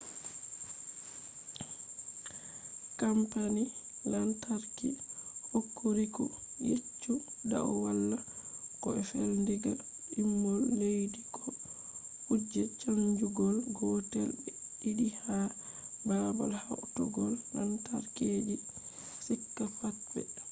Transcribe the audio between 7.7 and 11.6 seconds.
wala ko fe'i diga dimbol leddi bo